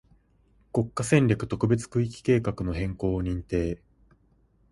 [0.73, 3.79] 国家戦略特別区域計画の変更を認定